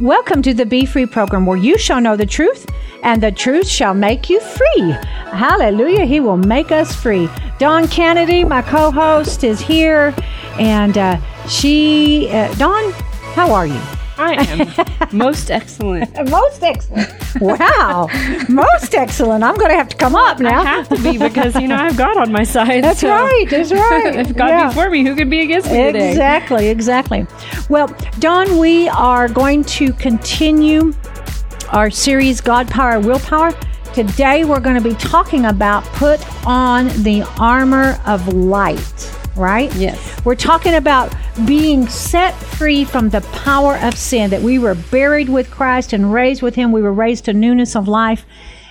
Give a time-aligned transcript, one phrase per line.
[0.00, 2.66] Welcome to the Be Free program where you shall know the truth
[3.02, 4.90] and the truth shall make you free.
[5.32, 6.04] Hallelujah.
[6.04, 7.30] He will make us free.
[7.58, 10.14] Dawn Kennedy, my co host, is here.
[10.58, 12.92] And uh, she, uh, Dawn,
[13.32, 13.80] how are you?
[14.18, 14.34] I
[15.10, 16.12] am most excellent.
[16.30, 17.08] Most excellent.
[17.40, 18.08] Wow.
[18.48, 19.44] Most excellent.
[19.44, 20.62] I'm going to have to come up now.
[20.62, 22.82] I have to be because you know I've God on my side.
[22.82, 23.46] That's so right.
[23.50, 24.16] That's right.
[24.16, 24.68] if God Yeah.
[24.68, 26.10] be for me, who could be against me today?
[26.10, 27.26] Exactly, exactly.
[27.68, 30.92] Well, Dawn, we are going to continue
[31.72, 33.52] our series, God Power, Willpower.
[33.92, 39.74] Today, we're going to be talking about put on the armor of light, right?
[39.74, 40.24] Yes.
[40.24, 41.14] We're talking about
[41.46, 46.12] being set free from the power of sin, that we were buried with Christ and
[46.12, 46.72] raised with Him.
[46.72, 48.24] We were raised to newness of life.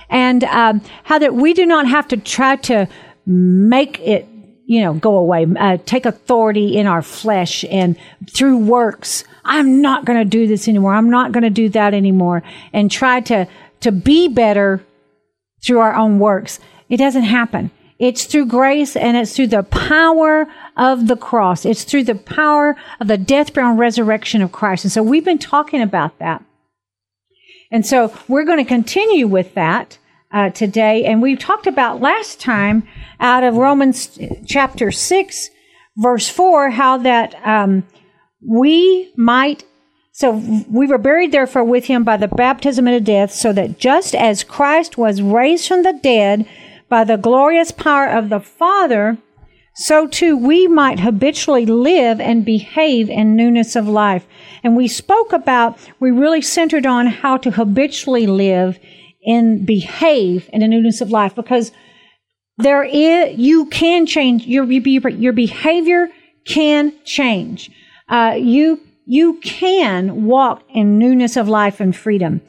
[0.08, 2.88] And um, how that we do not have to try to
[3.26, 4.26] make it,
[4.66, 7.96] you know, go away, uh, take authority in our flesh and
[8.30, 9.24] through works.
[9.44, 10.94] I'm not going to do this anymore.
[10.94, 12.42] I'm not going to do that anymore.
[12.72, 13.48] And try to,
[13.80, 14.84] to be better
[15.64, 16.60] through our own works.
[16.88, 17.70] It doesn't happen.
[17.98, 21.64] It's through grace and it's through the power of the cross.
[21.64, 24.84] It's through the power of the death, burial, and resurrection of Christ.
[24.84, 26.44] And so we've been talking about that.
[27.70, 29.98] And so we're going to continue with that
[30.30, 31.04] uh, today.
[31.04, 32.86] And we talked about last time
[33.18, 35.50] out of Romans chapter 6,
[35.96, 37.84] verse 4, how that um,
[38.46, 39.64] we might
[40.12, 44.14] so we were buried therefore with him by the baptism into death, so that just
[44.14, 46.48] as Christ was raised from the dead
[46.88, 49.18] by the glorious power of the Father,
[49.74, 54.26] so too we might habitually live and behave in newness of life.
[54.62, 58.78] And we spoke about, we really centered on how to habitually live
[59.26, 61.72] and behave in a newness of life because
[62.58, 66.08] there is, you can change, your, your behavior
[66.46, 67.70] can change.
[68.08, 72.40] Uh, you you can walk in newness of life and freedom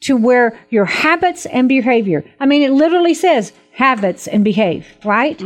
[0.00, 5.38] to where your habits and behavior, I mean, it literally says habits and behave, right?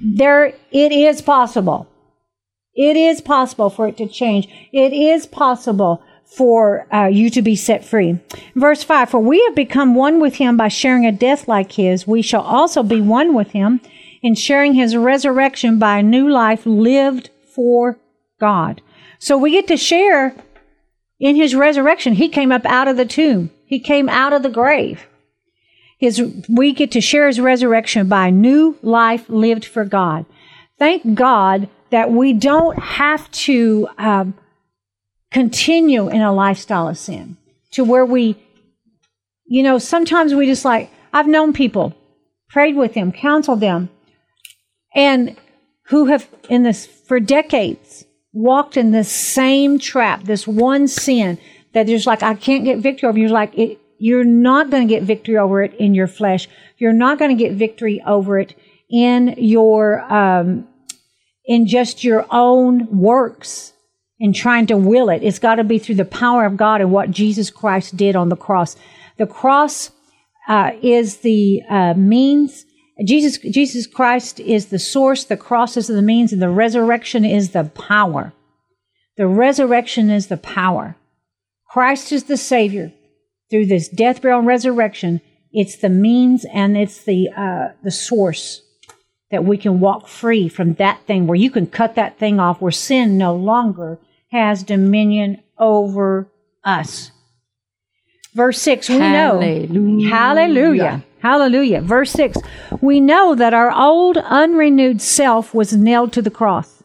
[0.00, 1.88] There, it is possible.
[2.74, 4.48] It is possible for it to change.
[4.72, 8.20] It is possible for uh, you to be set free.
[8.54, 12.06] Verse 5 For we have become one with him by sharing a death like his.
[12.06, 13.80] We shall also be one with him
[14.22, 17.98] in sharing his resurrection by a new life lived for
[18.40, 18.82] God.
[19.18, 20.34] So we get to share
[21.18, 22.14] in his resurrection.
[22.14, 23.50] He came up out of the tomb.
[23.64, 25.06] He came out of the grave.
[25.98, 30.26] His, we get to share his resurrection by new life lived for God.
[30.78, 34.34] Thank God that we don't have to um,
[35.32, 37.36] continue in a lifestyle of sin
[37.72, 38.36] to where we,
[39.44, 41.94] you know, sometimes we just like, I've known people,
[42.48, 43.90] prayed with them, counseled them,
[44.94, 45.36] and
[45.86, 51.38] who have in this for decades walked in this same trap, this one sin
[51.72, 53.18] that there's like, I can't get victory over.
[53.18, 56.48] You're like, it, you're not going to get victory over it in your flesh.
[56.78, 58.54] You're not going to get victory over it
[58.90, 60.68] in your, um,
[61.44, 63.72] in just your own works
[64.20, 65.22] and trying to will it.
[65.22, 68.28] It's got to be through the power of God and what Jesus Christ did on
[68.28, 68.76] the cross.
[69.16, 69.90] The cross
[70.48, 72.64] uh, is the uh, means.
[73.04, 75.24] Jesus, Jesus Christ is the source.
[75.24, 78.32] The cross is the means, and the resurrection is the power.
[79.16, 80.96] The resurrection is the power.
[81.68, 82.92] Christ is the Savior.
[83.50, 85.20] Through this death, burial, and resurrection,
[85.52, 88.62] it's the means and it's the uh, the source
[89.30, 92.60] that we can walk free from that thing where you can cut that thing off
[92.60, 93.98] where sin no longer
[94.30, 96.30] has dominion over
[96.64, 97.10] us.
[98.34, 99.40] Verse 6, we know.
[99.40, 100.08] Hallelujah.
[100.10, 101.04] Hallelujah.
[101.20, 101.80] Hallelujah.
[101.80, 102.38] Verse 6,
[102.80, 106.82] we know that our old unrenewed self was nailed to the cross.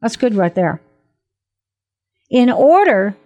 [0.00, 0.82] That's good right there.
[2.28, 3.16] In order,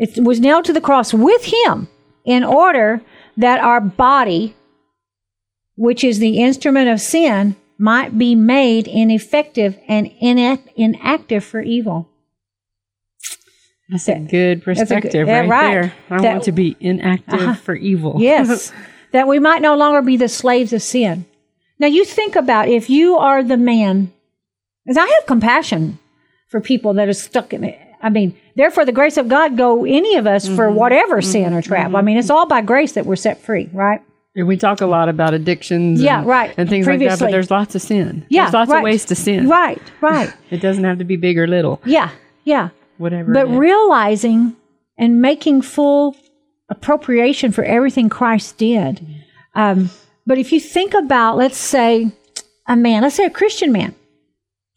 [0.00, 1.86] it was nailed to the cross with him
[2.24, 3.02] in order
[3.36, 4.56] that our body,
[5.76, 12.08] which is the instrument of sin, might be made ineffective and inact- inactive for evil.
[13.90, 15.70] That's a good perspective yeah, right, right.
[15.70, 15.94] there.
[16.08, 17.54] I That- want to be inactive uh-huh.
[17.54, 18.16] for evil.
[18.18, 18.72] Yes,
[19.12, 21.26] that we might no longer be the slaves of sin.
[21.78, 24.12] Now, you think about if you are the man,
[24.86, 25.98] because I have compassion
[26.48, 27.78] for people that are stuck in it.
[28.02, 30.76] I mean, therefore, the grace of God go any of us for mm-hmm.
[30.76, 31.30] whatever mm-hmm.
[31.30, 31.88] sin or trap.
[31.88, 32.06] I mm-hmm.
[32.06, 34.00] mean, it's all by grace that we're set free, right?
[34.36, 36.54] And we talk a lot about addictions Yeah, and, right.
[36.56, 38.24] and things like that, but there's lots of sin.
[38.28, 38.78] Yeah, there's lots right.
[38.78, 39.48] of ways to sin.
[39.48, 40.32] Right, right.
[40.50, 42.10] It doesn't have to be big or little, yeah,
[42.44, 42.70] yeah.
[42.96, 43.32] whatever.
[43.32, 44.56] But realizing
[44.96, 46.16] and making full
[46.68, 49.04] appropriation for everything Christ did.
[49.54, 49.90] Um,
[50.26, 52.12] but if you think about, let's say,
[52.66, 53.94] a man, let's say a Christian man,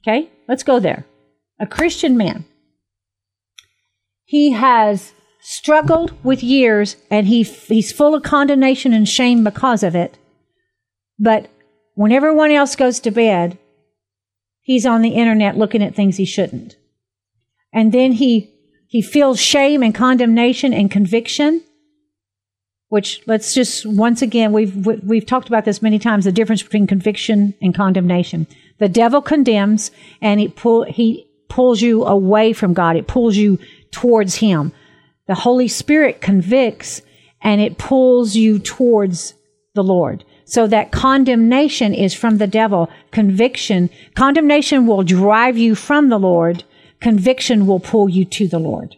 [0.01, 0.29] okay?
[0.47, 1.05] Let's go there.
[1.59, 2.45] A Christian man.
[4.33, 9.95] He has struggled with years and he, he's full of condemnation and shame because of
[9.95, 10.17] it.
[11.19, 11.51] But
[11.93, 13.59] when everyone else goes to bed,
[14.63, 16.77] he's on the internet looking at things he shouldn't.
[17.71, 18.51] And then he,
[18.87, 21.61] he feels shame and condemnation and conviction,
[22.87, 26.87] which let's just, once again, we've, we've talked about this many times, the difference between
[26.87, 28.47] conviction and condemnation.
[28.79, 29.91] The devil condemns
[30.23, 32.95] and he pull, he pulls you away from God.
[32.95, 33.59] It pulls you
[33.93, 34.73] towards him.
[35.27, 37.01] The Holy Spirit convicts
[37.41, 39.35] and it pulls you towards
[39.73, 40.25] the Lord.
[40.45, 42.89] So that condemnation is from the devil.
[43.11, 46.63] Conviction, condemnation will drive you from the Lord.
[46.99, 48.97] Conviction will pull you to the Lord.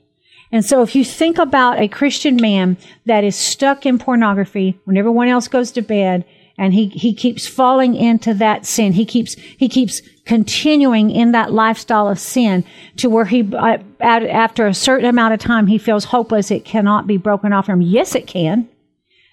[0.51, 4.97] And so if you think about a Christian man that is stuck in pornography when
[4.97, 6.25] everyone else goes to bed
[6.57, 11.51] and he, he keeps falling into that sin, he keeps, he keeps continuing in that
[11.51, 12.63] lifestyle of sin
[12.97, 16.51] to where he, uh, after a certain amount of time, he feels hopeless.
[16.51, 17.81] It cannot be broken off from.
[17.81, 18.69] Yes, it can.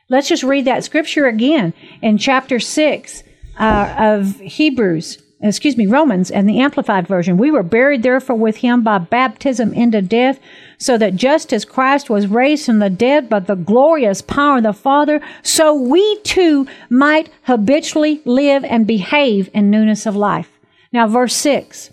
[0.09, 1.73] Let's just read that scripture again
[2.03, 3.23] in chapter 6
[3.59, 7.37] uh, of Hebrews, excuse me, Romans and the Amplified Version.
[7.37, 10.39] We were buried therefore with him by baptism into death,
[10.79, 14.63] so that just as Christ was raised from the dead by the glorious power of
[14.63, 20.51] the Father, so we too might habitually live and behave in newness of life.
[20.93, 21.91] Now, verse 6.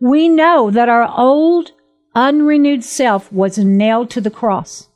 [0.00, 1.72] We know that our old,
[2.14, 4.88] unrenewed self was nailed to the cross.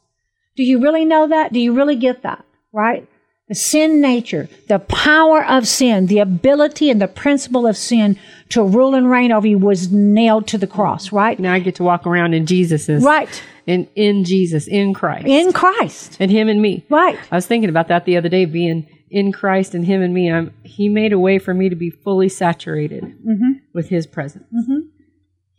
[0.57, 1.53] Do you really know that?
[1.53, 2.45] Do you really get that?
[2.73, 3.09] Right?
[3.51, 8.17] The sin nature, the power of sin, the ability and the principle of sin
[8.51, 11.37] to rule and reign over you was nailed to the cross, right?
[11.37, 13.03] Now I get to walk around in Jesus's.
[13.03, 13.43] Right.
[13.67, 15.27] In, in Jesus, in Christ.
[15.27, 16.17] In Christ.
[16.21, 16.87] And Him and me.
[16.89, 17.19] Right.
[17.33, 20.31] I was thinking about that the other day, being in Christ and Him and me.
[20.31, 23.53] I'm, he made a way for me to be fully saturated Mm-hmm.
[23.73, 24.45] with His presence.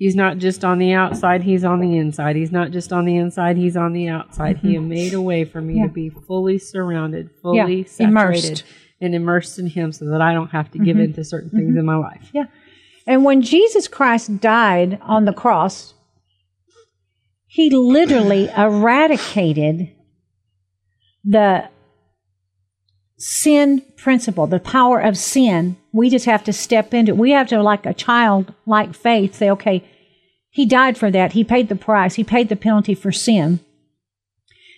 [0.02, 2.36] He's not just on the outside, He's on the inside.
[2.36, 4.58] He's not just on the inside, He's on the outside.
[4.58, 5.82] He made a way for me Mm-hmm.
[5.82, 5.88] Yeah.
[5.90, 8.64] to be fully surrounded, fully Yeah, saturated, immersed.
[9.00, 11.04] and immersed in Him so that I don't have to give Mm-hmm.
[11.06, 12.32] in to certain things in my life.
[12.34, 12.46] Yeah.
[13.06, 15.94] And when Jesus Christ died on the cross,
[17.46, 19.92] he literally eradicated
[21.24, 21.70] the
[23.22, 25.78] sin principle, the power of sin.
[25.94, 27.18] We just have to step into it.
[27.18, 29.84] We have to, like a child, like faith, say, okay,
[30.50, 31.34] he died for that.
[31.34, 32.16] He paid the price.
[32.16, 33.60] He paid the penalty for sin.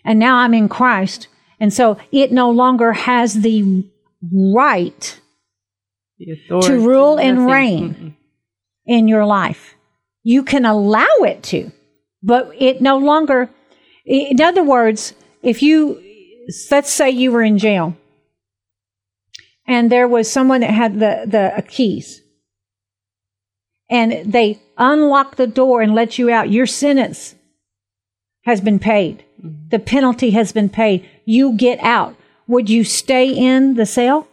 [0.04, 1.30] And now I'm in Christ.
[1.60, 3.86] And so it no longer has the
[4.22, 5.19] right
[6.19, 7.51] The authority, to rule and nothing.
[7.54, 8.13] reign Mm-mm.
[8.86, 9.75] in your life.
[10.24, 11.72] You can allow it to,
[12.22, 13.50] but it no longer,
[14.06, 16.01] in other words, if you,
[16.69, 17.96] let's say you were in jail
[19.65, 22.21] and there was someone that had the, the keys
[23.89, 27.36] and they unlock the door and let you out, your sentence
[28.45, 29.24] has been paid.
[29.44, 29.69] Mm-hmm.
[29.69, 31.07] The penalty has been paid.
[31.25, 32.15] You get out.
[32.48, 34.27] Would you stay in the cell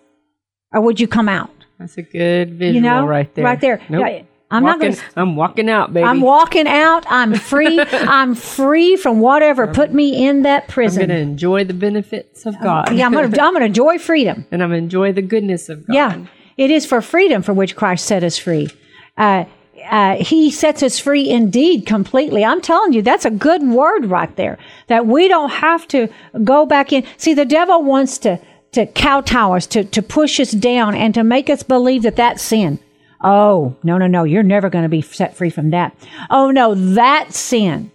[0.73, 1.51] or would you come out?
[1.79, 3.45] That's a good visual You know, right there.
[3.45, 3.81] right there.
[3.89, 4.27] Nope.
[4.51, 6.05] I'm not walking, gonna- I'm walking out, baby.
[6.05, 7.05] I'm walking out.
[7.09, 7.81] I'm free.
[7.93, 11.03] I'm free from whatever put me in that prison.
[11.03, 12.93] I'm going to enjoy the benefits of God.
[12.93, 14.47] yeah, I'm gonna, I'm gonna enjoy freedom.
[14.51, 15.95] and I'm going to enjoy the goodness of God.
[15.95, 16.25] Yeah,
[16.57, 18.69] it is for freedom for which Christ set us free.
[19.17, 19.45] Uh,
[19.89, 22.45] uh, he sets us free indeed completely.
[22.45, 24.59] I'm telling you, that's a good word right there.
[24.89, 26.09] That we don't have to
[26.45, 27.05] go back in.
[27.17, 28.41] See, the devil wants to
[28.73, 32.43] to kowtow us, to to push us down, and to make us believe that that's
[32.43, 32.79] sin.
[33.23, 34.25] Oh no, no, no!
[34.25, 35.95] You're never going to be set free from that.
[36.31, 37.91] Oh no, that sin.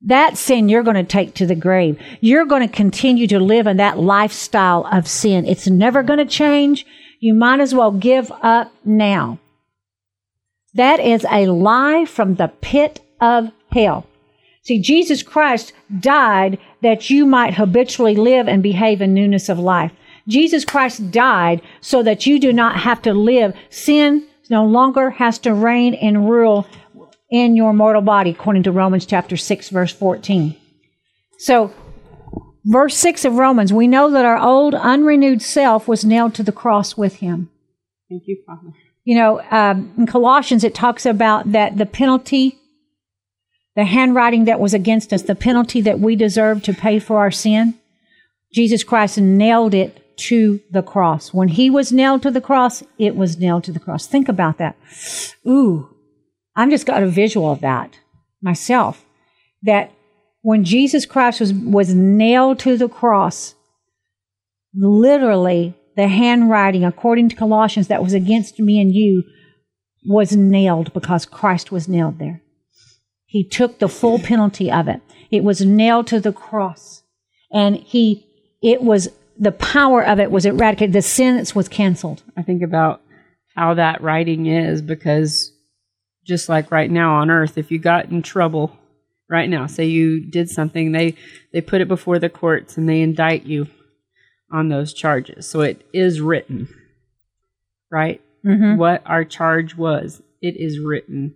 [0.00, 1.98] That sin you're going to take to the grave.
[2.20, 5.46] You're going to continue to live in that lifestyle of sin.
[5.46, 6.86] It's never going to change.
[7.20, 9.38] You might as well give up now.
[10.74, 14.06] That is a lie from the pit of hell.
[14.62, 19.92] See, Jesus Christ died that you might habitually live and behave in newness of life.
[20.26, 23.54] Jesus Christ died so that you do not have to live.
[23.68, 26.66] Sin no longer has to reign and rule
[27.30, 30.56] in your mortal body, according to Romans chapter 6, verse 14.
[31.38, 31.72] So,
[32.64, 36.52] verse 6 of Romans, we know that our old unrenewed self was nailed to the
[36.52, 37.50] cross with him.
[38.08, 38.72] Thank you, Father.
[39.04, 42.58] You know, um, in Colossians, it talks about that the penalty,
[43.76, 47.30] the handwriting that was against us, the penalty that we deserved to pay for our
[47.30, 47.74] sin,
[48.52, 51.32] Jesus Christ nailed it to the cross.
[51.32, 54.06] When he was nailed to the cross, it was nailed to the cross.
[54.06, 54.76] Think about that.
[55.46, 55.88] Ooh,
[56.56, 57.98] I've just got a visual of that
[58.42, 59.04] myself.
[59.62, 59.92] That
[60.42, 63.54] when Jesus Christ was, was nailed to the cross,
[64.74, 69.24] literally the handwriting, according to Colossians, that was against me and you
[70.06, 72.42] was nailed because Christ was nailed there.
[73.26, 75.00] He took the full penalty of it.
[75.30, 77.02] It was nailed to the cross.
[77.50, 78.26] And he,
[78.62, 80.92] it was, the power of it was eradicated.
[80.92, 82.22] The sentence was canceled.
[82.36, 83.02] I think about
[83.54, 85.52] how that writing is because
[86.24, 88.76] just like right now on earth, if you got in trouble
[89.28, 91.16] right now, say you did something, they,
[91.52, 93.68] they put it before the courts and they indict you
[94.50, 95.48] on those charges.
[95.48, 96.68] So it is written,
[97.90, 98.20] right?
[98.44, 98.76] Mm-hmm.
[98.76, 101.34] What our charge was, it is written.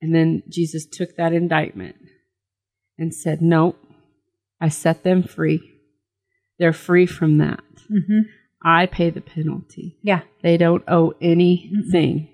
[0.00, 1.96] And then Jesus took that indictment
[2.98, 3.78] and said, Nope,
[4.60, 5.71] I set them free.
[6.62, 7.58] They're free from that.
[7.90, 8.20] Mm-hmm.
[8.64, 9.96] I pay the penalty.
[10.00, 10.20] Yeah.
[10.44, 12.28] They don't owe anything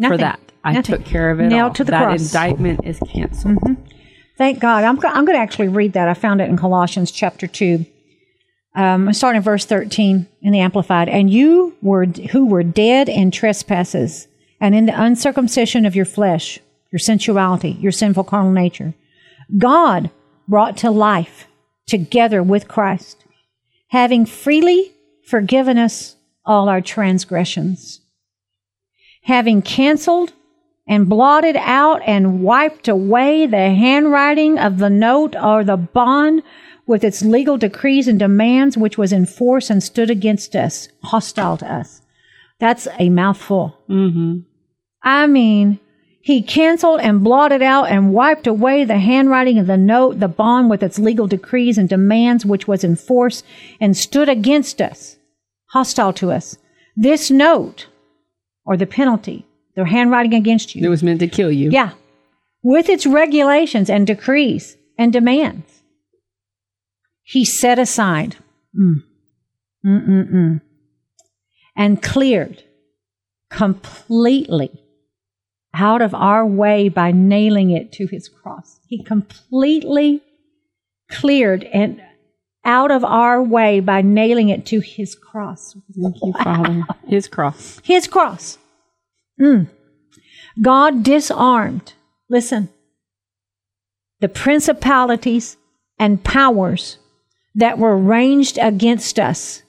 [0.00, 0.40] for that.
[0.64, 0.96] I Nothing.
[0.96, 1.48] took care of it.
[1.48, 1.74] Nailed all.
[1.74, 2.22] to the that cross.
[2.22, 3.58] indictment is canceled.
[4.38, 4.82] Thank God.
[4.84, 6.08] I'm, go- I'm going to actually read that.
[6.08, 7.84] I found it in Colossians chapter 2.
[8.76, 11.10] Um, I'm starting in verse 13 in the Amplified.
[11.10, 14.26] And you were, who were dead in trespasses
[14.58, 16.60] and in the uncircumcision of your flesh,
[16.90, 18.94] your sensuality, your sinful carnal nature,
[19.58, 20.10] God
[20.48, 21.46] brought to life
[21.86, 23.23] together with Christ,
[23.94, 24.92] having freely
[25.24, 28.00] forgiven us all our transgressions,
[29.22, 30.32] having canceled
[30.88, 36.42] and blotted out and wiped away the handwriting of the note or the bond
[36.88, 41.56] with its legal decrees and demands, which was in force and stood against us, hostile
[41.56, 42.02] to us.
[42.58, 43.78] That's a mouthful.
[43.88, 44.40] Mm-hmm.
[45.04, 45.78] I mean,
[46.24, 50.70] he canceled and blotted out and wiped away the handwriting of the note, the bond
[50.70, 53.42] with its legal decrees and demands, which was in force
[53.78, 55.16] and stood against us,
[55.66, 56.56] hostile to us.
[56.96, 57.88] This note,
[58.64, 59.44] or the penalty,
[59.76, 61.68] the handwriting against you, It was meant to kill you.
[61.70, 61.90] yeah,
[62.62, 65.82] with its regulations and decrees and demands,
[67.22, 68.36] he set aside.
[68.74, 69.02] Mm,
[69.84, 70.60] mm, mm, mm,
[71.76, 72.62] and cleared
[73.50, 74.70] completely
[75.74, 78.80] out of our way by nailing it to his cross.
[78.86, 80.22] He completely
[81.10, 82.00] cleared and
[82.64, 85.76] out of our way by nailing it to his cross.
[86.00, 86.82] Thank you, Father.
[87.06, 87.80] His cross.
[87.84, 88.56] His cross.
[89.38, 89.68] Mm.
[90.62, 91.92] God disarmed,
[92.30, 92.70] listen,
[94.20, 95.58] the principalities
[95.98, 96.98] and powers
[97.54, 99.62] that were ranged against us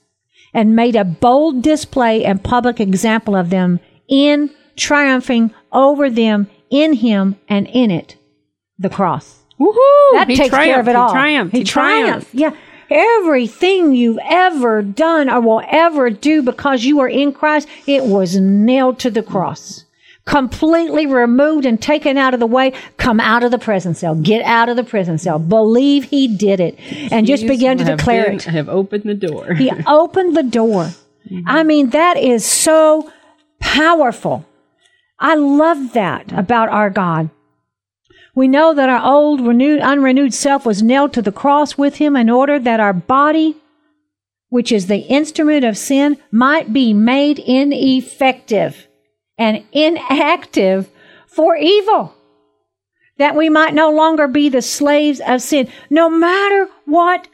[0.53, 6.93] and made a bold display and public example of them in triumphing over them in
[6.93, 8.15] him and in it,
[8.79, 9.43] the cross.
[9.59, 10.11] Woohoo!
[10.13, 11.09] That he takes care of it all.
[11.09, 11.51] He triumphed.
[11.53, 12.33] He, He triumphed.
[12.33, 12.51] Yeah.
[12.89, 18.35] Everything you've ever done or will ever do because you are in Christ, it was
[18.37, 19.85] nailed to the cross.
[20.25, 22.73] Completely removed and taken out of the way.
[22.97, 24.15] Come out of the prison cell.
[24.15, 25.37] Get out of the prison cell.
[25.39, 26.79] Believe he did it.
[27.11, 28.43] And just Keys begin to declare been- it.
[28.43, 29.53] Have opened the door.
[29.53, 30.89] He opened the door.
[31.47, 33.11] I mean, that is so
[33.59, 34.45] powerful.
[35.19, 37.29] I love that about our God.
[38.35, 42.17] We know that our old, renewed, unrenewed self was nailed to the cross with him
[42.17, 43.55] in order that our body,
[44.49, 48.87] which is the instrument of sin, might be made ineffective
[49.37, 50.89] and inactive
[51.27, 52.13] for evil.
[53.17, 57.29] That we might no longer be the slaves of sin, no matter what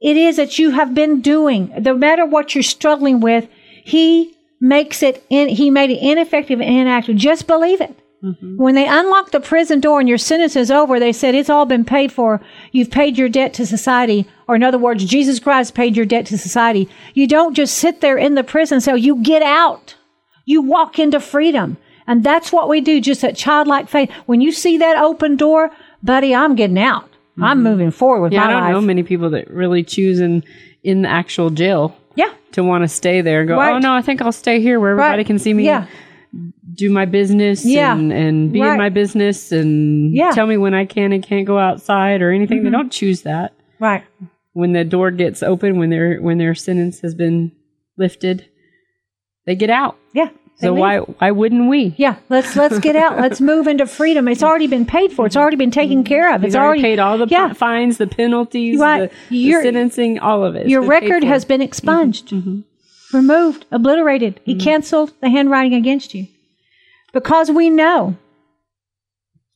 [0.00, 3.48] it is that you have been doing, no matter what you're struggling with,
[3.84, 7.16] he makes it in, he made it ineffective and inactive.
[7.16, 7.98] Just believe it.
[8.22, 8.56] Mm-hmm.
[8.56, 11.66] When they unlock the prison door and your sentence is over, they said it's all
[11.66, 12.40] been paid for.
[12.70, 14.28] You've paid your debt to society.
[14.46, 16.88] Or in other words, Jesus Christ paid your debt to society.
[17.14, 18.96] You don't just sit there in the prison cell.
[18.96, 19.96] You get out.
[20.44, 21.76] You walk into freedom.
[22.06, 24.10] And that's what we do, just that childlike faith.
[24.26, 25.72] When you see that open door,
[26.04, 27.08] buddy, I'm getting out.
[27.40, 27.64] I'm mm-hmm.
[27.64, 28.72] moving forward with yeah, my I don't life.
[28.72, 30.44] know many people that really choose in
[30.84, 32.32] in the actual jail yeah.
[32.52, 33.54] to want to stay there and go.
[33.54, 33.74] Oh, right.
[33.74, 35.26] Oh no, I think I'll stay here where everybody Right.
[35.26, 35.64] can see me.
[35.64, 35.86] Yeah.
[36.74, 37.92] do my business Yeah.
[37.94, 38.72] and, and be Right.
[38.72, 40.30] in my business and Yeah.
[40.30, 42.62] tell me when I can and can't go outside or anything.
[42.62, 42.72] They mm-hmm.
[42.72, 43.52] don't choose that.
[43.78, 44.02] Right.
[44.54, 47.52] When the door gets open, when their when their sentence has been
[47.98, 48.46] lifted,
[49.44, 49.98] they get out.
[50.14, 50.28] Yeah.
[50.56, 51.94] So why why wouldn't we?
[51.96, 53.18] Yeah, let's let's get out.
[53.18, 54.28] Let's move into freedom.
[54.28, 55.26] It's already been paid for.
[55.26, 56.44] It's already been taken care of.
[56.44, 57.48] It's already, paid all the yeah.
[57.48, 59.10] p- fines, the penalties, Right.
[59.28, 60.68] the, the sentencing, all of it.
[60.68, 61.64] Your record has been mm-hmm.
[61.64, 62.60] expunged, mm-hmm.
[63.12, 64.40] removed, obliterated.
[64.44, 64.64] He mm-hmm.
[64.64, 66.28] canceled the handwriting against you
[67.12, 68.16] because we know.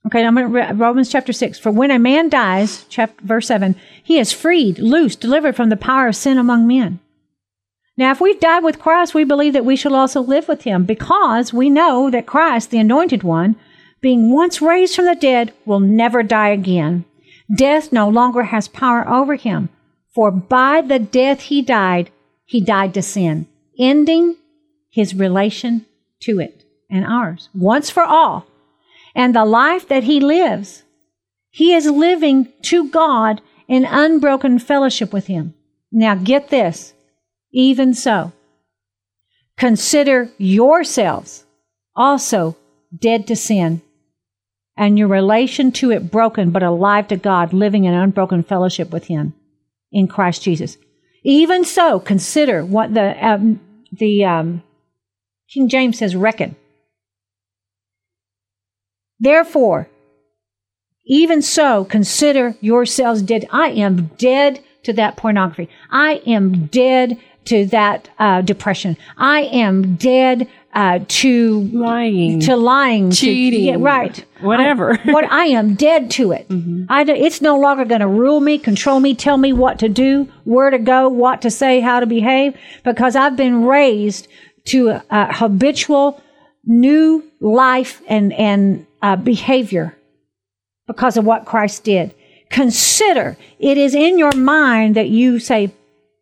[0.06, 1.58] Okay, I'm going to read Romans chapter six.
[1.58, 5.76] For when a man dies, chapter verse seven, he is freed, loosed, delivered from the
[5.76, 7.00] power of sin among men.
[7.96, 10.84] Now, if we've died with Christ, we believe that we shall also live with him
[10.84, 13.56] because we know that Christ, the anointed one,
[14.00, 17.04] being once raised from the dead, will never die again.
[17.56, 19.70] Death no longer has power over him,
[20.14, 22.10] for by the death he died,
[22.44, 23.46] he died to sin,
[23.78, 24.36] ending
[24.90, 25.86] his relation
[26.20, 28.46] to it and ours once for all.
[29.14, 30.82] And the life that he lives,
[31.50, 35.54] He is living to God in unbroken fellowship with Him.
[35.90, 36.92] Now get this.
[37.56, 38.32] Even so,
[39.56, 41.46] consider yourselves
[41.96, 42.54] also
[42.94, 43.80] dead to sin
[44.76, 49.06] and your relation to it broken, but alive to God, living in unbroken fellowship with
[49.06, 49.32] Him
[49.90, 50.76] in Christ Jesus.
[51.24, 53.58] Even so, consider what the um,
[53.90, 54.62] the um,
[55.48, 56.56] King James says, reckon.
[59.18, 59.88] Therefore,
[61.06, 63.46] even so, consider yourselves dead.
[63.50, 65.70] I am dead to that pornography.
[65.90, 68.96] I am dead to that uh, depression.
[69.16, 72.40] I am dead uh, to Lying.
[72.40, 73.64] to lying, to- Cheating.
[73.64, 74.22] yeah, right?
[74.40, 74.92] Whatever.
[74.92, 76.46] I, what I am dead to it.
[76.90, 79.88] I don't- it's no longer going to rule me, control me, tell me what to
[79.88, 84.28] do, where to go, what to say, how to behave, because I've been raised
[84.66, 86.20] to a, a habitual
[86.64, 89.96] new life and and uh, behavior
[90.88, 92.12] because of what Christ did.
[92.50, 95.72] Consider it is in your mind that you say,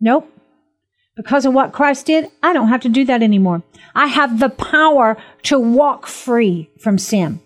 [0.00, 0.30] nope,
[1.16, 3.62] because of what Christ did, I don't have to do that anymore.
[3.94, 7.40] I have the power to walk free from sin.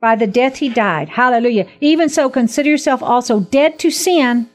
[0.00, 1.10] By the death he died.
[1.10, 1.66] Hallelujah.
[1.80, 4.50] Even so, consider yourself also dead to sin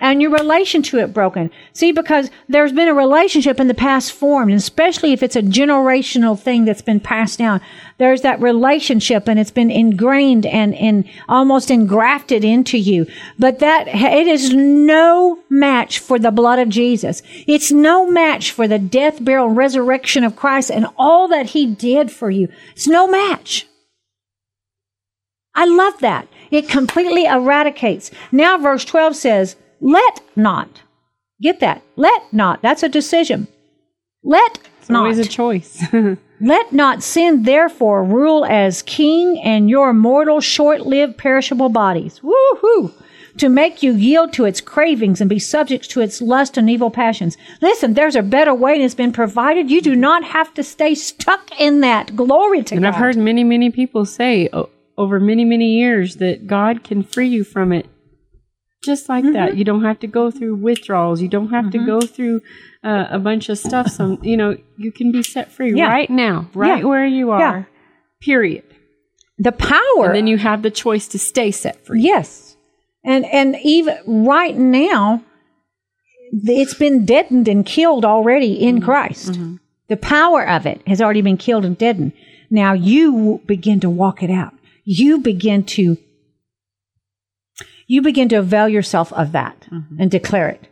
[0.00, 1.50] and your relation to it broken.
[1.72, 6.38] See, because there's been a relationship in the past formed, especially if it's a generational
[6.38, 7.60] thing that's been passed down.
[7.98, 13.06] There's that relationship and it's been ingrained and, and almost engrafted into you.
[13.38, 17.22] But that, it is no match for the blood of Jesus.
[17.46, 21.66] It's no match for the death, burial, and resurrection of Christ and all that he
[21.66, 22.48] did for you.
[22.72, 23.66] It's no match.
[25.54, 26.28] I love that.
[26.52, 28.12] It completely eradicates.
[28.30, 30.82] Now verse 12 says, let not.
[31.40, 31.82] Get that.
[31.96, 32.62] Let not.
[32.62, 33.46] That's a decision.
[34.24, 35.00] Let It's not.
[35.00, 35.82] always a choice.
[36.40, 42.22] Let not sin therefore rule as king and your mortal, short-lived, perishable bodies.
[42.22, 42.92] Woo-hoo!
[43.38, 46.90] To make you yield to its cravings and be subject to its lust and evil
[46.90, 47.36] passions.
[47.60, 49.68] Listen, there's a better way and it's been provided.
[49.70, 52.14] You do not have to stay stuck in that.
[52.16, 52.88] Glory to and God.
[52.94, 57.28] I've heard many, many people say o- over many, many years that God can free
[57.28, 57.86] you from it
[58.84, 59.50] just like that.
[59.50, 59.58] Mm-hmm.
[59.58, 61.20] You don't have to go through withdrawals.
[61.20, 62.42] You don't have to go through
[62.84, 63.88] uh, a bunch of stuff.
[63.90, 65.88] Some, you know, you can be set free Yeah.
[65.88, 66.84] right now, right Yeah.
[66.84, 67.40] where you are.
[67.40, 67.64] Yeah.
[68.20, 68.64] Period.
[69.40, 70.06] the power.
[70.06, 72.02] And then you have the choice to stay set free.
[72.02, 72.56] Yes.
[73.04, 75.22] And and even right now
[76.32, 79.38] it's been deadened and killed already in Christ.
[79.88, 82.12] The power of it has already been killed and deadened.
[82.50, 84.54] Now you begin to walk it out.
[84.84, 85.96] You begin to
[87.88, 90.00] you begin to avail yourself of that mm-hmm.
[90.00, 90.68] and declare it.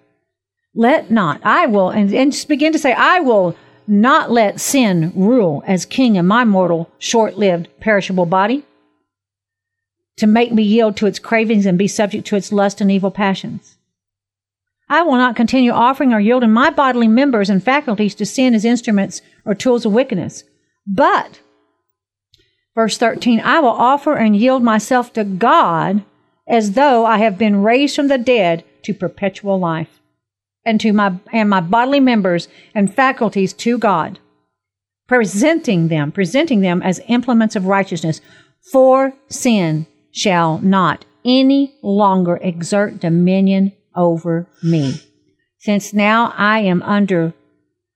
[0.75, 3.57] Let not, I will, and, and just begin to say, I will
[3.89, 8.65] not let sin rule as king in my mortal, short lived, perishable body
[10.19, 13.11] to make me yield to its cravings and be subject to its lust and evil
[13.11, 13.77] passions.
[14.89, 18.65] I will not continue offering or yielding my bodily members and faculties to sin as
[18.65, 20.45] instruments or tools of wickedness.
[20.87, 21.41] But,
[22.75, 26.05] verse 13, I will offer and yield myself to God
[26.49, 30.01] as though I have been raised from the dead to perpetual life,
[30.65, 34.19] and to my and my bodily members and faculties to God,
[35.07, 38.21] presenting them, presenting them as implements of righteousness.
[38.73, 45.01] For sin shall not any longer exert dominion over me.
[45.59, 47.35] Since now I am under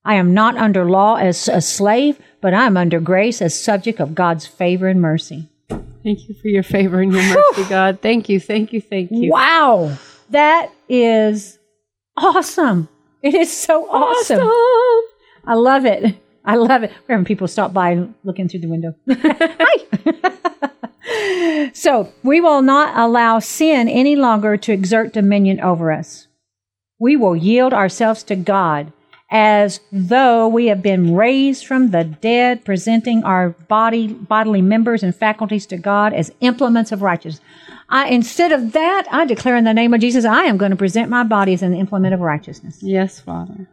[0.05, 4.01] I am not under law as a slave, but I am under grace as subject
[4.01, 5.50] of God's favor and mercy.
[6.03, 8.01] Thank you for your favor and your mercy, God.
[8.01, 9.31] Thank you, thank you, thank you.
[9.31, 9.97] Wow.
[10.31, 11.59] That is
[12.17, 12.89] awesome.
[13.23, 14.41] It is so awesome.
[15.45, 16.17] I love it.
[16.45, 16.91] I love it.
[17.07, 18.95] We're having people stop by and looking through the window.
[19.11, 20.01] Hi.
[21.75, 26.29] so we will not allow sin any longer to exert dominion over us.
[26.99, 28.93] We will yield ourselves to God
[29.31, 35.15] as though we have been raised from the dead, presenting our body, bodily members and
[35.15, 37.41] faculties to God as implements of righteousness.
[37.89, 40.77] I, instead of that, I declare in the name of Jesus, I am going to
[40.77, 42.79] present my body as an implement of righteousness.
[42.83, 43.69] Yes, Father.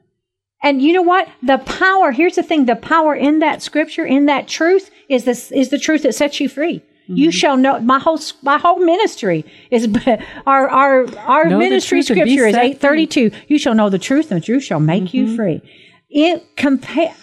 [0.62, 1.28] And you know what?
[1.44, 5.52] The power, here's the thing, the power in that scripture, in that truth, is this
[5.52, 6.84] is the truth that sets you free.
[7.08, 7.32] You mm-hmm.
[7.32, 9.88] shall know my whole my whole ministry is
[10.46, 13.32] our our our Know ministry truth and be scripture is eight thirty two.
[13.48, 15.36] You shall know the truth, and the truth shall make you mm-hmm.
[15.36, 15.62] free.
[16.10, 17.16] It compa-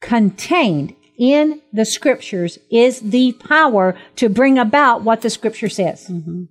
[0.00, 6.08] contained in the scriptures is the power to bring about what the scripture says.
[6.08, 6.44] Mm-hmm.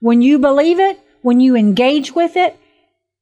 [0.00, 2.58] When you believe it, when you engage with it,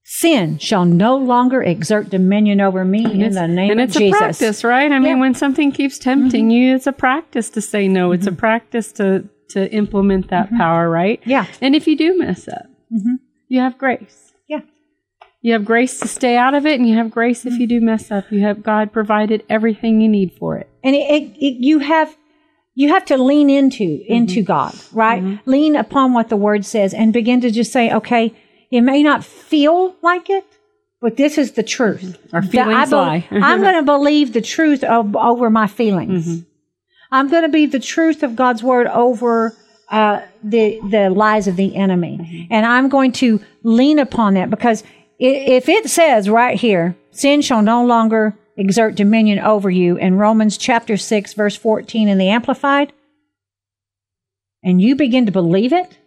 [0.04, 3.96] sin shall no longer exert dominion over me in the name and of Jesus.
[3.96, 4.92] And it's a practice, right?
[4.92, 5.12] I mean, Yeah.
[5.12, 5.20] Mm-hmm.
[5.20, 6.50] when something keeps tempting mm-hmm.
[6.50, 8.12] you, it's a practice to say no.
[8.12, 8.38] It's a mm-hmm.
[8.38, 10.56] practice to to implement that mm-hmm.
[10.58, 11.20] power, right?
[11.24, 11.46] Yeah.
[11.60, 13.18] And if you do mess up, Mhm.
[13.48, 14.32] you have grace.
[14.48, 14.60] Yeah.
[15.42, 17.80] You have grace to stay out of it, and you have grace if you do
[17.80, 18.24] mess up.
[18.32, 20.68] You have God provided everything you need for it.
[20.82, 22.16] and it, it, it, you have
[22.74, 25.38] you have to lean into into God, right?
[25.46, 28.34] Lean upon what the Word says and begin to just say, okay,
[28.70, 30.44] it may not feel like it,
[31.00, 32.18] but this is the truth.
[32.32, 33.28] Our feelings I bel- lie.
[33.30, 36.44] I'm going to believe the truth of, over my feelings.
[37.10, 39.54] I'm going to be the truth of God's Word over.
[39.90, 44.82] Uh, the the lies of the enemy, and I'm going to lean upon that because
[45.18, 50.56] if it says right here, sin shall no longer exert dominion over you in Romans
[50.56, 52.92] chapter 6 verse 14 in the amplified
[54.62, 55.98] and you begin to believe it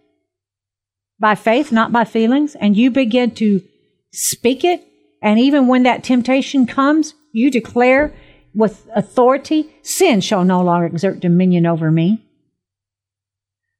[1.20, 3.62] by faith not by feelings and you begin to
[4.12, 4.86] speak it
[5.22, 8.14] and even when that temptation comes you declare
[8.54, 12.24] with authority sin shall no longer exert dominion over me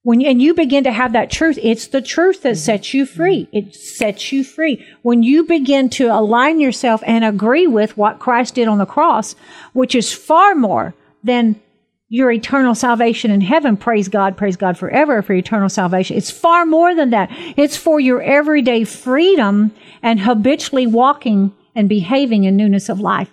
[0.08, 2.64] when you, and you begin to have that truth, it's the truth that mm-hmm.
[2.64, 3.44] sets you free.
[3.48, 3.58] Mm-hmm.
[3.58, 4.82] It sets you free.
[5.02, 9.36] When you begin to align yourself and agree with what Christ did on the cross,
[9.74, 10.96] which is far more
[11.26, 11.62] than
[12.10, 13.76] your eternal salvation in heaven.
[13.76, 16.16] Praise God, praise God forever for eternal salvation.
[16.16, 17.30] It's far more than that.
[17.58, 23.32] It's for your everyday freedom and habitually walking and behaving in newness of life.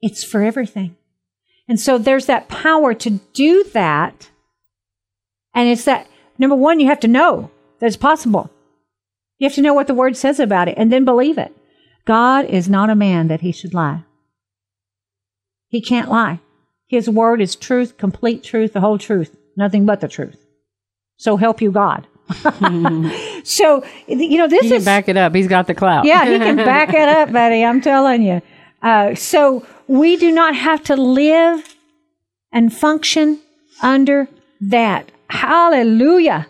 [0.00, 0.96] It's for everything.
[1.68, 4.30] And so there's that power to do that.
[5.54, 8.50] And it's that number one, you have to know that it's possible.
[9.38, 11.54] You have to know what the word says about it and then believe it.
[12.04, 14.04] God is not a man that he should lie.
[15.68, 16.40] He can't lie.
[16.92, 20.44] His word is truth, complete truth, the whole truth, nothing but the truth.
[21.16, 22.06] So help you God.
[23.44, 24.84] so, you know, this He can is.
[24.84, 25.34] back it up.
[25.34, 26.04] He's got the clout.
[26.04, 27.64] Yeah, he can back it up, buddy.
[27.64, 28.42] I'm telling you.
[28.82, 31.76] Uh, so we do not have to live
[32.52, 33.40] and function
[33.82, 34.28] under
[34.60, 35.10] that.
[35.30, 36.46] Hallelujah.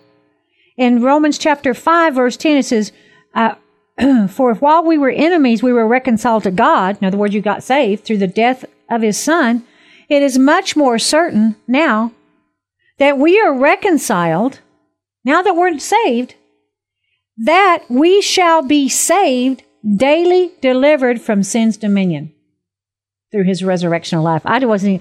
[0.76, 2.90] In Romans chapter 5, verse 10, it says,
[3.37, 3.55] uh,
[4.28, 6.98] For while we were enemies, we were reconciled to God.
[7.00, 9.64] In other words, you got saved through the death of his son.
[10.12, 12.12] It is much more certain now
[12.98, 14.61] that we are reconciled,
[15.25, 16.35] now that we're saved,
[17.38, 19.62] that we shall be saved,
[19.96, 22.31] daily delivered from sin's dominion
[23.31, 24.42] through his resurrection of life.
[24.44, 25.01] I wasn't,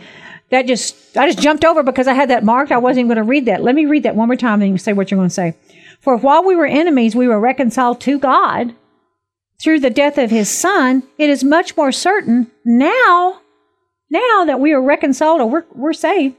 [0.50, 2.71] that just, I just jumped over because I had that marked.
[2.71, 3.63] I wasn't even going to read that.
[3.63, 5.58] Let me read that one more time and you say what you're going to say.
[6.00, 8.74] For while we were enemies, we were reconciled to God
[9.62, 11.04] through the death of his son.
[11.17, 13.41] It is much more certain now,
[14.12, 16.36] now that we are reconciled or we're, we're saved,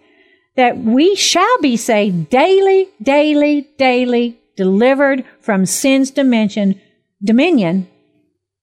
[0.56, 6.80] that we shall be saved daily, daily, daily, delivered from sin's dimension,
[7.24, 7.88] dominion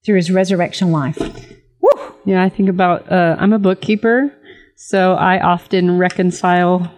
[0.04, 1.18] through his resurrection life.
[1.80, 2.14] Woo!
[2.24, 3.10] Yeah, I think about.
[3.10, 4.32] Uh, I'm a bookkeeper,
[4.76, 6.90] so I often reconcile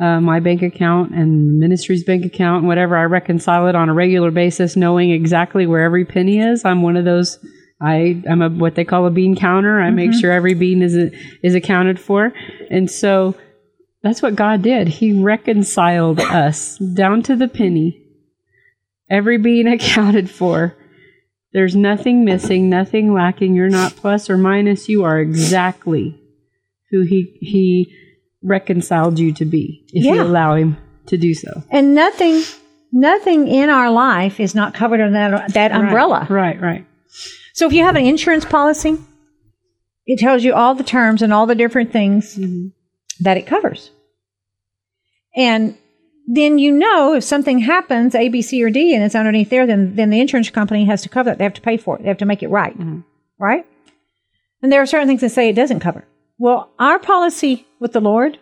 [0.00, 2.96] uh, my bank account and ministry's bank account, and whatever.
[2.96, 6.64] I reconcile it on a regular basis, knowing exactly where every penny is.
[6.64, 7.38] I'm one of those.
[7.80, 9.80] I I'm a what they call a bean counter.
[9.80, 10.20] I make mm-hmm.
[10.20, 10.94] sure every bean is
[11.42, 12.32] is accounted for,
[12.70, 13.34] and so
[14.02, 14.88] that's what God did.
[14.88, 18.02] He reconciled us down to the penny.
[19.10, 20.76] Every bean accounted for.
[21.52, 23.54] There's nothing missing, nothing lacking.
[23.54, 24.88] You're not plus or minus.
[24.88, 26.20] You are exactly
[26.90, 27.94] who he he
[28.42, 31.62] reconciled you to be if you allow him to do so.
[31.70, 32.42] And nothing,
[32.92, 36.26] nothing in our life is not covered under that, that umbrella.
[36.28, 36.86] Right, right.
[37.54, 38.98] So if you have an insurance policy,
[40.06, 42.68] it tells you all the terms and all the different things mm-hmm.
[43.20, 43.90] that it covers.
[45.36, 45.78] And
[46.26, 49.66] then you know if something happens, A, B, C, or D, and it's underneath there,
[49.66, 51.38] then, then the insurance company has to cover it.
[51.38, 52.02] They have to pay for it.
[52.02, 52.76] They have to make it right.
[52.76, 53.00] Mm-hmm.
[53.38, 53.64] Right?
[54.60, 56.04] And there are certain things that say it doesn't cover.
[56.38, 58.38] Well, our policy with the Lord,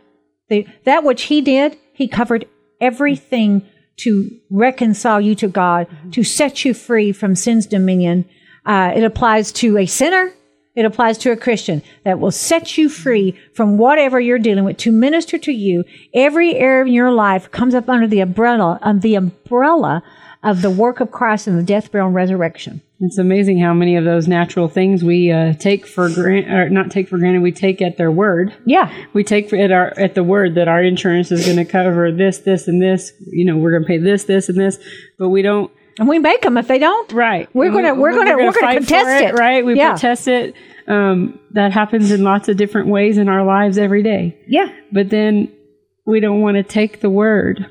[0.48, 2.46] the, that which He did, He covered
[2.80, 6.10] everything to reconcile you to God, mm-hmm.
[6.10, 8.24] to set you free from sin's dominion.
[8.64, 10.32] Uh, it applies to a sinner.
[10.74, 14.78] It applies to a Christian that will set you free from whatever you're dealing with
[14.78, 15.84] to minister to you.
[16.14, 20.02] Every area in your life comes up under the umbrella, um, the umbrella
[20.42, 22.80] of the work of Christ and the death, burial, and resurrection.
[23.00, 26.90] It's amazing how many of those natural things we uh, take for granted, or not
[26.90, 28.54] take for granted, we take at their word.
[28.64, 28.92] Yeah.
[29.12, 32.10] We take for- at our at the word that our insurance is going to cover
[32.12, 33.12] this, this, and this.
[33.26, 34.78] You know, we're going to pay this, this, and this,
[35.18, 35.70] but we don't.
[35.98, 37.12] And we make them if they don't.
[37.12, 37.48] Right.
[37.54, 39.34] We're gonna- we're gonna- we're gonna contest it.
[39.34, 39.64] Right.
[39.64, 39.90] We Yeah.
[39.90, 40.54] protest it.
[40.88, 44.36] Um, that happens in lots of different ways in our lives every day.
[44.48, 44.68] Yeah.
[44.90, 45.48] But then
[46.06, 47.66] we don't want to take the word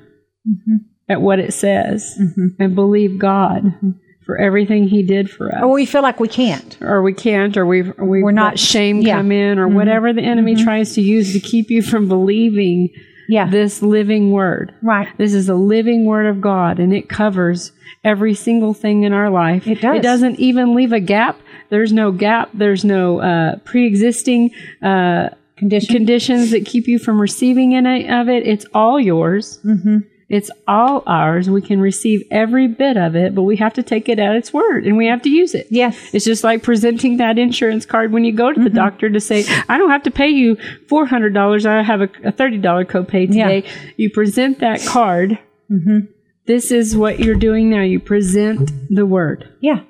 [0.48, 0.76] Mm-hmm.
[1.10, 2.18] at what it says
[2.60, 3.90] and believe God Mm-hmm.
[4.26, 5.62] for everything He did for us.
[5.62, 6.78] Or we feel like we can't.
[6.82, 9.14] or we can't, or we've, we We're not- shame yeah.
[9.16, 9.20] Mm-hmm.
[9.20, 12.90] come in, or whatever the enemy tries to use to keep you from believing
[13.32, 13.50] Yeah.
[13.50, 14.74] this living word.
[14.84, 15.08] Right.
[15.18, 17.72] This is a living word of God and it covers
[18.04, 19.66] every single thing in our life.
[19.68, 19.96] It does.
[19.98, 21.40] It doesn't even leave a gap.
[21.70, 22.50] There's no gap.
[22.54, 25.96] There's no uh, pre-existing uh, Condition.
[25.96, 28.48] conditions that keep you from receiving any of it.
[28.48, 29.60] It's all yours.
[29.64, 30.00] mm-hmm.
[30.32, 31.50] It's all ours.
[31.50, 34.54] We can receive every bit of it, but we have to take it at its
[34.54, 35.68] word and we have to use it.
[35.70, 36.14] Yes.
[36.14, 39.44] It's just like presenting that insurance card when you go to the doctor to say,
[39.68, 40.56] I don't have to pay you
[40.88, 41.66] $400.
[41.66, 43.70] I have a, a $30 copay today.
[43.98, 45.38] You present that card.
[45.70, 46.12] Mm-hmm.
[46.48, 47.82] This is what you're doing now.
[47.82, 49.54] You present the word.
[49.60, 49.82] Yeah.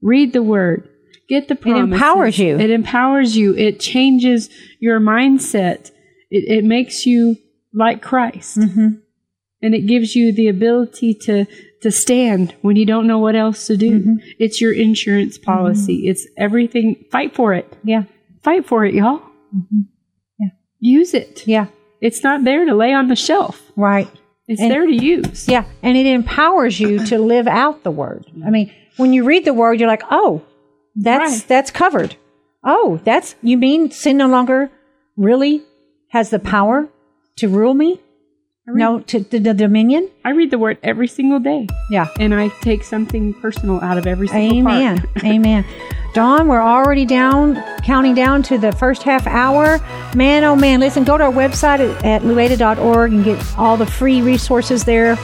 [0.00, 0.88] Read the word.
[1.28, 1.94] Get the promises.
[1.94, 2.60] empowers you.
[2.60, 3.56] It empowers you.
[3.56, 5.90] It changes your mindset.
[6.30, 7.38] It, it makes you
[7.74, 8.56] like Christ.
[8.56, 8.88] Mm-hmm.
[9.62, 11.44] And it gives you the ability to,
[11.82, 14.00] to stand when you don't know what else to do.
[14.00, 14.14] Mm-hmm.
[14.38, 16.08] It's your insurance policy.
[16.08, 17.04] It's everything.
[17.12, 17.70] Fight for it.
[17.84, 18.04] Yeah.
[18.42, 19.20] Fight for it, y'all.
[20.38, 20.48] Yeah.
[20.78, 21.46] Use it.
[21.46, 21.66] Yeah.
[22.00, 23.60] It's not there to lay on the shelf.
[23.76, 24.08] Right.
[24.48, 25.46] It's And- there to use.
[25.46, 25.64] Yeah.
[25.82, 28.24] And it empowers you to live out the word.
[28.44, 30.42] I mean, when you read the word, you're like, oh,
[30.96, 31.48] that's Right.
[31.48, 32.16] that's covered.
[32.64, 34.70] Oh, that's you mean sin no longer
[35.16, 35.62] really
[36.08, 36.88] has the power
[37.36, 38.00] to rule me?
[38.78, 40.10] No, to, to the dominion?
[40.24, 41.66] I read the word every single day.
[41.90, 42.08] Yeah.
[42.18, 44.98] And I take something personal out of every single Amen.
[44.98, 45.24] part.
[45.24, 45.64] Amen.
[46.12, 49.78] Dawn, we're already down, counting down to the first half hour.
[50.16, 53.86] Man, oh man, listen, go to our website at, at lueda.org and get all the
[53.86, 55.16] free resources there.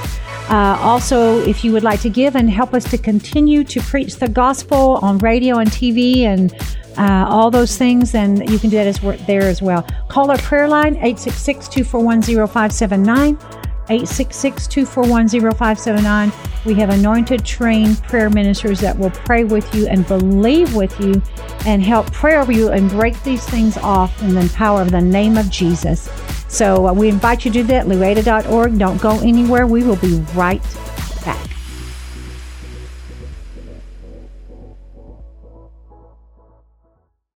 [0.49, 4.17] Uh, also, if you would like to give and help us to continue to preach
[4.17, 6.55] the gospel on radio and TV and
[6.99, 9.87] uh, all those things, then you can do that as there as well.
[10.09, 13.39] Call our prayer line, 866 241 0579.
[13.89, 16.65] 866-241-0579.
[16.65, 21.23] We have anointed, trained prayer ministers that will pray with you and believe with you
[21.65, 25.01] and help pray over you and break these things off in the power of the
[25.01, 26.11] name of Jesus.
[26.49, 28.79] So uh, we invite you to do that, lueda.org.
[28.79, 29.67] Don't go anywhere.
[29.67, 30.63] We will be right